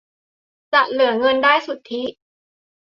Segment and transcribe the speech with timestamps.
[0.73, 2.03] จะเหลือเงินได้สุทธิ